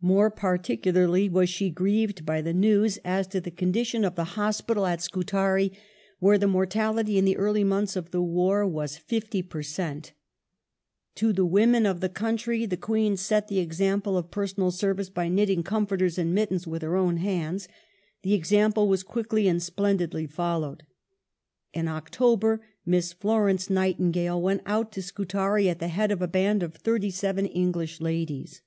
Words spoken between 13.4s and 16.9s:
the example of pereonal service by knitting comforters and mittens with